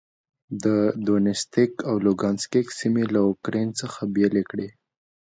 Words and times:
د 0.63 0.65
دونیتسک 1.07 1.71
او 1.89 1.95
لوګانسک 2.05 2.65
سیمې 2.79 3.03
له 3.13 3.19
اوکراین 3.29 3.69
څخه 3.81 3.99
بېلې 4.15 4.43
کړې. 4.49 4.67